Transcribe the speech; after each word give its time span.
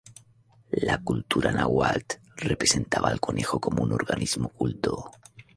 La 0.87 0.97
cultura 1.03 1.51
náhuatl 1.51 2.15
representaba 2.37 3.09
al 3.09 3.19
conejo 3.19 3.59
como 3.59 3.83
un 3.83 3.93
organismo 3.93 4.49
culto. 4.49 5.11